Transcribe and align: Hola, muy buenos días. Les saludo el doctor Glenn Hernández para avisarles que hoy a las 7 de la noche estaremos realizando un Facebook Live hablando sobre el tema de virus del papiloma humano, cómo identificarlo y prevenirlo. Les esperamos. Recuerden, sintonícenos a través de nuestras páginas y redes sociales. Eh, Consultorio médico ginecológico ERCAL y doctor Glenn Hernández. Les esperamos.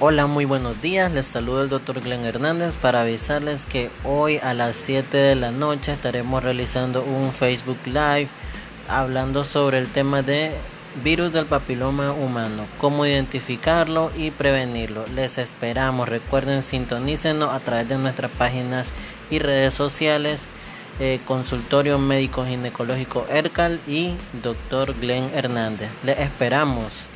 Hola, 0.00 0.28
muy 0.28 0.44
buenos 0.44 0.80
días. 0.80 1.10
Les 1.12 1.26
saludo 1.26 1.64
el 1.64 1.68
doctor 1.68 2.00
Glenn 2.00 2.24
Hernández 2.24 2.76
para 2.76 3.02
avisarles 3.02 3.66
que 3.66 3.90
hoy 4.04 4.38
a 4.38 4.54
las 4.54 4.76
7 4.76 5.16
de 5.16 5.34
la 5.34 5.50
noche 5.50 5.92
estaremos 5.92 6.40
realizando 6.40 7.02
un 7.02 7.32
Facebook 7.32 7.78
Live 7.84 8.28
hablando 8.88 9.42
sobre 9.42 9.78
el 9.78 9.88
tema 9.88 10.22
de 10.22 10.52
virus 11.02 11.32
del 11.32 11.46
papiloma 11.46 12.12
humano, 12.12 12.66
cómo 12.78 13.06
identificarlo 13.06 14.12
y 14.16 14.30
prevenirlo. 14.30 15.04
Les 15.16 15.36
esperamos. 15.36 16.08
Recuerden, 16.08 16.62
sintonícenos 16.62 17.52
a 17.52 17.58
través 17.58 17.88
de 17.88 17.98
nuestras 17.98 18.30
páginas 18.30 18.92
y 19.30 19.40
redes 19.40 19.74
sociales. 19.74 20.46
Eh, 21.00 21.18
Consultorio 21.24 21.98
médico 21.98 22.46
ginecológico 22.46 23.26
ERCAL 23.28 23.80
y 23.88 24.14
doctor 24.44 24.94
Glenn 25.00 25.28
Hernández. 25.34 25.90
Les 26.04 26.20
esperamos. 26.20 27.08